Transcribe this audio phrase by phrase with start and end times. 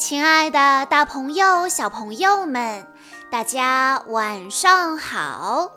[0.00, 2.86] 亲爱的，大朋友、小朋友们，
[3.30, 5.70] 大家晚上好！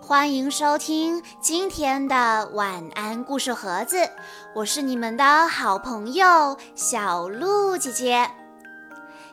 [0.00, 4.10] 欢迎收听今天的晚安故事盒子，
[4.54, 8.30] 我是你们的好朋友小鹿姐姐。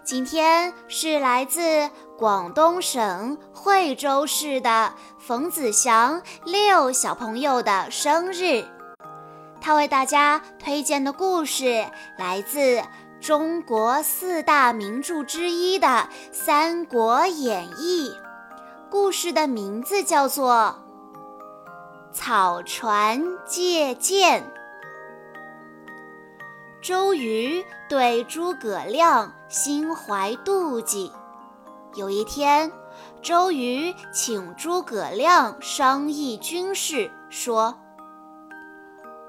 [0.03, 8.65] 今天是来自广东省惠州市的冯子祥六小朋友的生日，
[9.61, 11.85] 他为大家推荐的故事
[12.17, 12.83] 来自。
[13.25, 15.87] 中国四大名著之一的
[16.31, 18.11] 《三国演义》，
[18.91, 20.75] 故事的名字叫做
[22.13, 24.43] 《草船借箭》。
[26.79, 31.11] 周瑜对诸葛亮心怀妒忌。
[31.95, 32.71] 有一天，
[33.23, 37.75] 周瑜请诸葛亮商议军事，说：“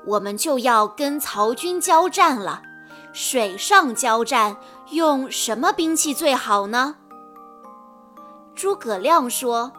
[0.04, 2.60] 我们就要跟曹军交战了。”
[3.18, 4.58] 水上交战
[4.90, 6.96] 用什么兵器最好呢？
[8.54, 9.72] 诸葛亮说：“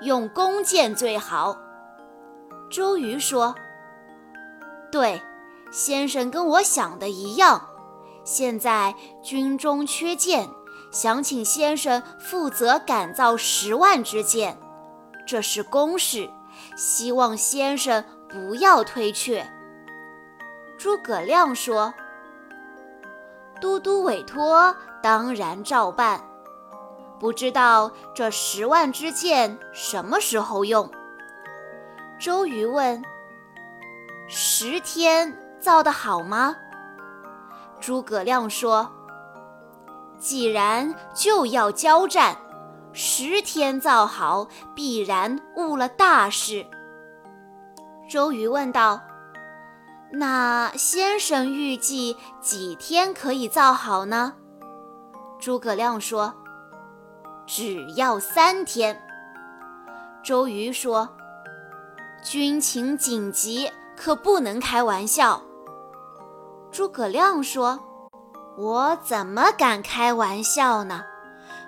[0.00, 1.54] 用弓箭最好。”
[2.72, 3.54] 周瑜说
[4.90, 5.20] ：“对，
[5.70, 7.68] 先生跟我想的一样。
[8.24, 10.48] 现在军中缺箭，
[10.90, 14.58] 想请先生负责赶造十万支箭，
[15.26, 16.30] 这是公事，
[16.74, 19.46] 希望先生不要推却。”
[20.78, 21.92] 诸葛亮说。
[23.64, 26.22] 都督委托，当然照办。
[27.18, 30.90] 不知道这十万支箭什么时候用？
[32.20, 33.02] 周瑜问。
[34.28, 36.54] 十天造得好吗？
[37.80, 38.86] 诸葛亮说。
[40.18, 42.36] 既然就要交战，
[42.92, 46.66] 十天造好，必然误了大事。
[48.10, 49.00] 周瑜问道。
[50.16, 54.34] 那先生预计几天可以造好呢？
[55.40, 56.32] 诸葛亮说
[57.46, 59.02] ：“只要三天。”
[60.22, 61.08] 周瑜说
[62.24, 65.42] ：“军情紧急，可不能开玩笑。”
[66.70, 67.80] 诸葛亮说
[68.56, 71.02] ：“我怎么敢开玩笑呢？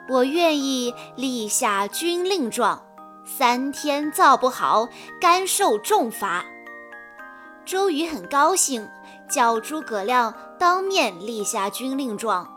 [0.08, 2.80] 我愿意立下军令状，
[3.24, 4.88] 三天造不好，
[5.20, 6.44] 甘受重罚。”
[7.66, 8.88] 周瑜很高兴，
[9.28, 12.48] 叫诸葛亮当面立下军令状，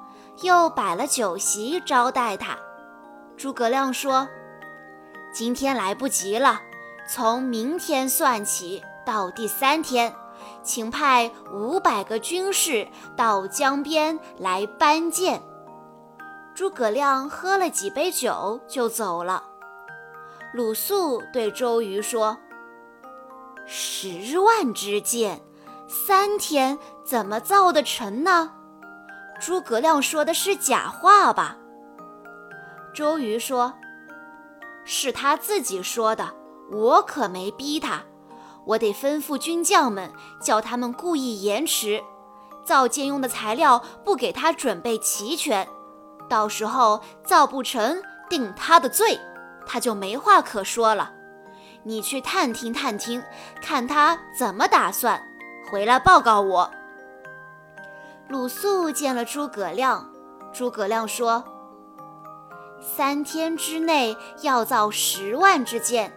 [0.43, 2.55] 又摆了酒席招待他。
[3.35, 4.29] 诸葛亮说
[5.33, 6.61] ：“今天来不及了，
[7.11, 10.13] 从明天算起到第三天，
[10.61, 12.87] 请派五百个军士
[13.17, 15.41] 到江边来搬箭。”
[16.53, 19.43] 诸葛亮喝了几杯酒就走了。
[20.53, 22.37] 鲁肃对周瑜说。
[23.71, 25.39] 十万支箭，
[25.87, 28.51] 三天怎么造得成呢？
[29.39, 31.55] 诸葛亮说的是假话吧？
[32.95, 33.75] 周瑜说
[34.83, 36.33] ：“是他自己说的，
[36.71, 38.01] 我可没逼他。
[38.65, 42.01] 我得吩咐军将们，叫他们故意延迟，
[42.65, 45.67] 造箭用的材料不给他准备齐全，
[46.27, 49.19] 到时候造不成，定他的罪，
[49.67, 51.11] 他就没话可说了。”
[51.83, 53.23] 你去探听探听，
[53.61, 55.21] 看他怎么打算，
[55.71, 56.71] 回来报告我。
[58.27, 60.07] 鲁肃见了诸葛亮，
[60.53, 61.43] 诸葛亮说
[62.79, 66.11] ：“三天之内要造十万支箭，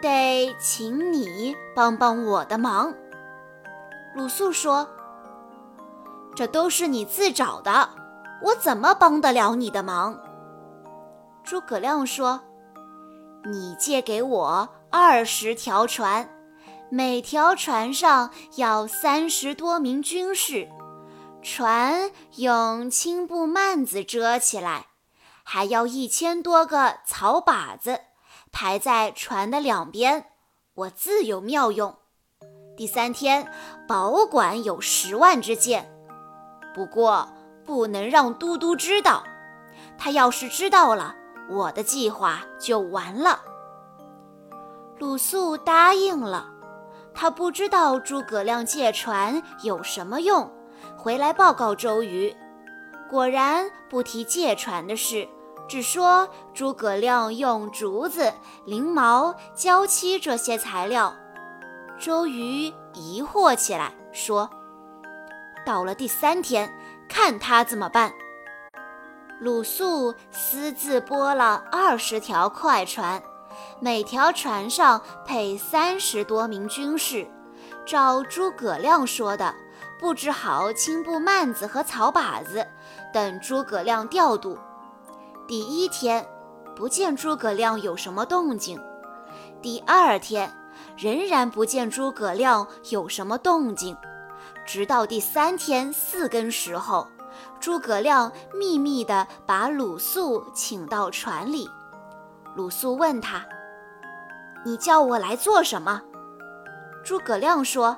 [0.00, 2.94] 得请你帮帮我的忙。”
[4.14, 4.88] 鲁肃说
[6.34, 7.90] ：“这都是你自找的，
[8.42, 10.18] 我怎么帮得了你的忙？”
[11.44, 12.40] 诸葛亮说
[13.44, 16.28] ：“你借给我。”二十条船，
[16.90, 20.68] 每条船上要三十多名军士，
[21.42, 24.88] 船用青布幔子遮起来，
[25.42, 28.00] 还要一千多个草靶子
[28.52, 30.26] 排在船的两边，
[30.74, 31.96] 我自有妙用。
[32.76, 33.50] 第三天，
[33.88, 35.90] 保管有十万支箭，
[36.74, 37.28] 不过
[37.64, 39.24] 不能让都督知道，
[39.96, 41.16] 他要是知道了，
[41.48, 43.40] 我的计划就完了。
[44.98, 46.48] 鲁肃答应了，
[47.12, 50.50] 他不知道诸葛亮借船有什么用，
[50.96, 52.34] 回来报告周瑜。
[53.10, 55.28] 果然不提借船的事，
[55.68, 58.32] 只说诸葛亮用竹子、
[58.64, 61.12] 翎毛、胶漆这些材料。
[61.98, 64.48] 周瑜疑惑起来，说
[65.66, 66.72] ：“到了第三天，
[67.08, 68.12] 看他怎么办。”
[69.42, 73.20] 鲁肃私自拨了二十条快船。
[73.80, 77.26] 每条船上配三十多名军士，
[77.84, 79.52] 照诸葛亮说的
[79.98, 82.64] 布置好青布幔子和草靶子，
[83.12, 84.56] 等诸葛亮调度。
[85.48, 86.24] 第一天，
[86.76, 88.78] 不见诸葛亮有什么动静；
[89.60, 90.54] 第二天，
[90.96, 93.96] 仍然不见诸葛亮有什么动静。
[94.64, 97.08] 直到第三天四更时候，
[97.62, 101.70] 诸葛亮秘密地把鲁肃请到船里。
[102.56, 103.46] 鲁肃问他
[104.66, 106.02] ：“你叫我来做什么？”
[107.06, 107.96] 诸葛亮说：“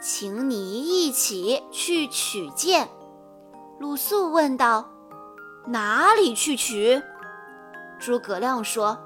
[0.00, 2.88] 请你一起去取剑。”
[3.80, 4.88] 鲁肃问道
[5.66, 7.02] ：“哪里去取？”
[7.98, 8.96] 诸葛亮说：“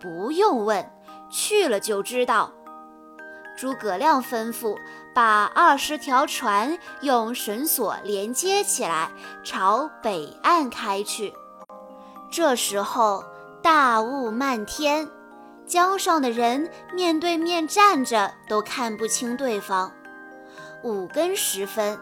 [0.00, 0.90] 不用问，
[1.28, 2.50] 去了就知道。”
[3.58, 4.78] 诸葛亮吩咐
[5.12, 9.10] 把二十条船用绳索连接起来，
[9.42, 11.34] 朝北岸开去。
[12.30, 13.24] 这时候
[13.60, 15.08] 大雾漫天，
[15.66, 19.92] 江上的人面对面站着都看不清对方。
[20.84, 21.98] 五更时分，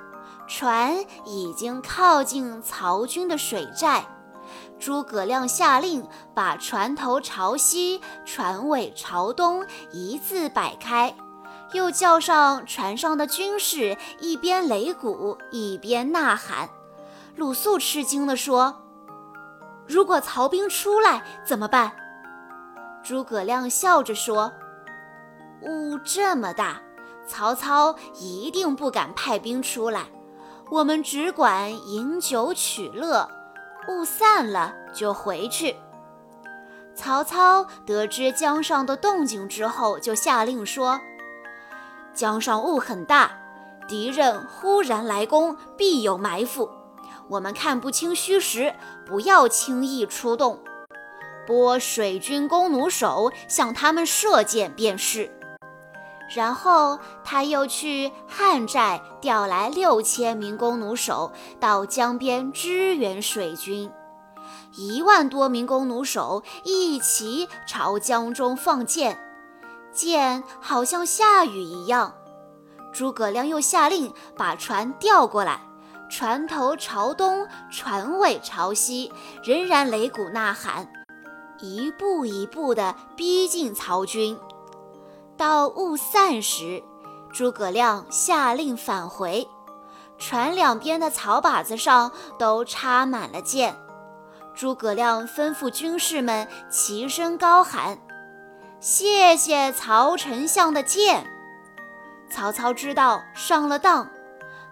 [0.47, 0.95] 船
[1.25, 4.05] 已经靠近曹军的水寨。
[4.79, 11.17] 诸葛亮下令把船头朝西，船尾朝东，一字摆开。
[11.77, 16.69] 又叫上船上的军士，一边擂鼓一边呐喊。
[17.37, 18.83] 鲁肃吃惊地说
[19.87, 21.93] ：“如果曹兵出来怎么办？”
[23.05, 24.53] 诸葛亮笑着说
[25.63, 26.81] ：“雾这么大，
[27.29, 30.07] 曹操一定不敢派兵出来。
[30.71, 33.29] 我们只管饮酒取乐，
[33.89, 35.77] 雾散了就回去。”
[36.97, 40.99] 曹操得知江上的动静之后，就下令说。
[42.17, 43.31] 江上雾很大，
[43.87, 46.71] 敌人忽然来攻，必有埋伏。
[47.29, 48.75] 我们看不清虚实，
[49.05, 50.59] 不要轻易出动。
[51.47, 55.31] 拨水军弓弩手向他们射箭便是。
[56.35, 61.31] 然后他又去汉寨调来六千名弓弩手
[61.61, 63.93] 到江边支援水军，
[64.75, 69.21] 一万多名弓弩手一齐朝江中放箭。
[69.97, 72.13] 箭好像下雨一样，
[72.93, 75.59] 诸葛亮又下令把船调过来，
[76.11, 79.11] 船头朝东，船尾朝西，
[79.43, 80.87] 仍然擂鼓呐喊，
[81.61, 84.39] 一步一步地逼近曹军。
[85.39, 86.83] 到雾散时，
[87.33, 89.49] 诸葛亮下令返回，
[90.19, 93.75] 船两边的草靶子上都插满了箭。
[94.55, 97.99] 诸葛亮吩咐军士们齐声高喊。
[98.89, 101.27] 谢谢曹丞相的剑。
[102.31, 104.09] 曹操知道上了当，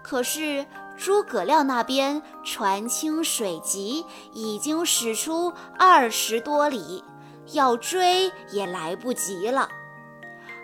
[0.01, 0.65] 可是
[0.95, 7.03] 诸葛亮那边船轻水急，已经驶出二十多里，
[7.51, 9.67] 要追也来不及了。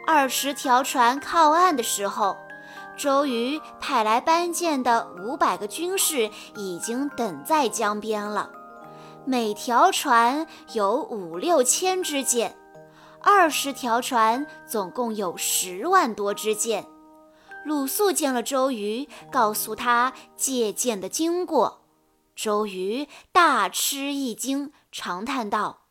[0.08, 2.38] 二十条船靠岸的时候，
[2.96, 8.50] 周瑜派来搬箭的五百个军士已经等在江边了，
[9.26, 12.56] 每条船有五六千支箭。
[13.24, 16.86] 二十条船，总共有十万多支箭。
[17.64, 21.82] 鲁肃见了周瑜，告诉他借箭的经过。
[22.36, 25.82] 周瑜大吃一惊，长叹道：“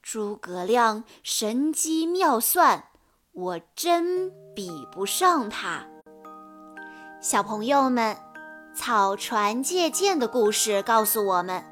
[0.00, 2.84] 诸葛亮神机妙算，
[3.32, 5.86] 我真比不上他。”
[7.20, 8.16] 小朋友们，
[8.72, 11.64] 草船借箭的故事告诉我们，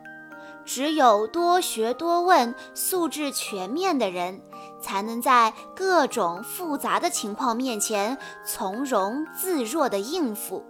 [0.64, 4.42] 只有多学多问、素质全面的人。
[4.86, 8.16] 才能在各种复杂的情况面前
[8.46, 10.64] 从容自若地应付。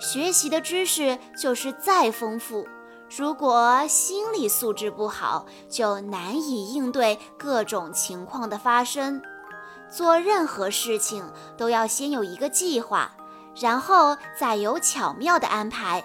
[0.00, 2.66] 学习的知识就是再丰富，
[3.14, 9.20] 如果心理素质不好，就难以应对各种情况的发生。
[9.90, 11.22] 做任何事情
[11.58, 13.12] 都要先有一个计划，
[13.60, 16.02] 然后再有巧妙的安排。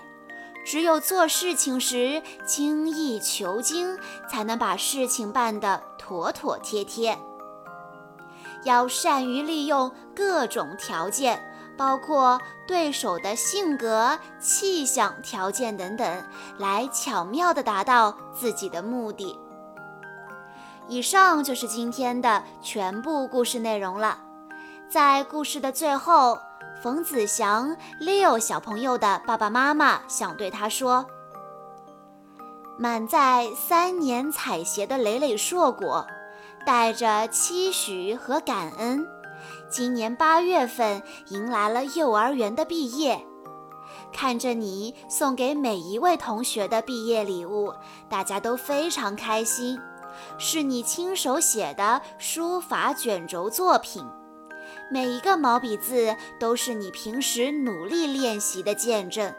[0.66, 3.98] 只有做事情时精益求精，
[4.30, 7.18] 才能把事情办得妥妥帖帖。
[8.67, 11.41] 要善于利用各种条件，
[11.77, 16.24] 包括对手的性格、气象条件等等，
[16.57, 19.39] 来巧妙地达到自己的目的。
[20.88, 24.19] 以上就是今天的全部故事内容了。
[24.89, 26.38] 在故事的最后。
[26.79, 31.07] 冯子祥六小朋友的爸爸妈妈想对他说
[32.77, 36.05] ：“满载三年采撷的累累硕果，
[36.67, 39.07] 带着期许和感恩，
[39.69, 43.25] 今年八月份迎来了幼儿园的毕业。
[44.12, 47.74] 看着你送给每一位同学的毕业礼物，
[48.09, 49.79] 大家都非常开心，
[50.38, 54.05] 是你亲手写的书法卷轴作品。”
[54.91, 59.33] 每一个毛笔字都是你平时努力练习的见证。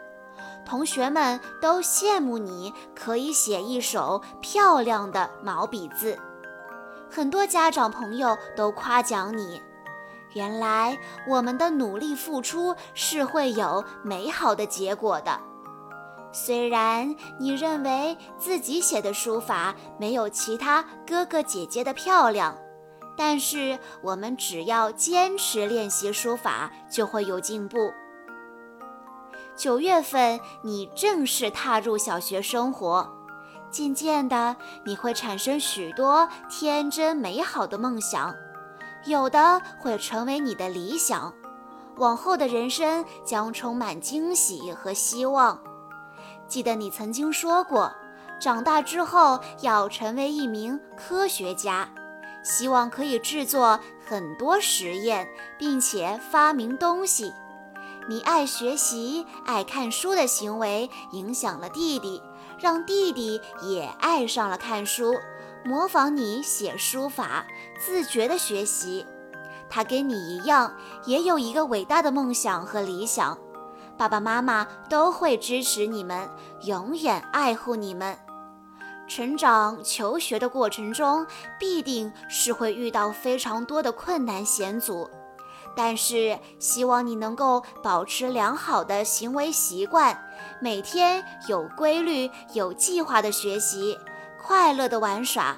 [0.65, 6.17] 同学们都羡慕你可以写一手漂亮的毛笔字。
[7.09, 9.61] 很多家长朋友都夸奖你。
[10.33, 10.97] 原来
[11.27, 15.39] 我们的努力付出是会有美好的结果的。
[16.31, 22.55] 虽然你认为自己写的书法没有其他哥哥姐姐的漂亮，
[23.17, 27.91] 但是我们只要坚持练习书法，就会有进步。
[29.55, 33.11] 九月份，你正式踏入小学生活，
[33.71, 38.35] 渐渐的，你会产生许多天真美好的梦想，
[39.05, 41.33] 有的会成为你的理想，
[41.97, 45.59] 往后的人生将充满惊喜和希望。
[46.47, 47.91] 记得你曾经说过，
[48.41, 51.87] 长大之后要成为一名科学家，
[52.43, 57.31] 希望可以制作很多实验，并且发明东西。
[58.07, 62.19] 你爱学习、爱看书的行为影响了弟弟，
[62.59, 65.13] 让弟弟也爱上了看书，
[65.63, 67.45] 模仿你写书法，
[67.79, 69.05] 自觉地学习。
[69.69, 70.75] 他跟你一样，
[71.05, 73.37] 也有一个伟大的梦想和理想。
[73.97, 76.29] 爸爸妈妈都会支持你们，
[76.63, 78.17] 永远爱护你们。
[79.07, 81.25] 成长求学的过程中，
[81.59, 85.09] 必定是会遇到非常多的困难险阻，
[85.75, 90.21] 但是希望你能够保持良好的行为习惯，
[90.61, 93.97] 每天有规律、有计划的学习，
[94.41, 95.57] 快乐的玩耍。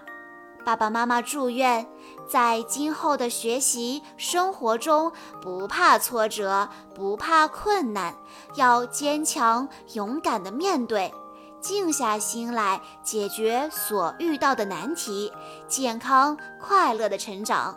[0.63, 1.88] 爸爸妈妈祝愿，
[2.30, 8.15] 在今后的学习生活中，不怕挫折，不怕困难，
[8.53, 11.12] 要坚强勇敢地面对，
[11.60, 15.34] 静下心来解决所遇到的难题，
[15.68, 17.75] 健康快乐的成长。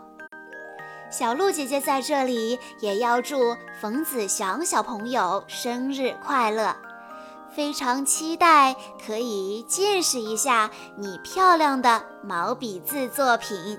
[1.17, 6.75] 小鹿姐姐在这里也要祝冯子祥小朋友生日快乐。
[7.55, 8.75] 非常期待
[9.07, 10.69] 可以见识一下
[10.99, 13.79] 你漂亮的毛笔字作品。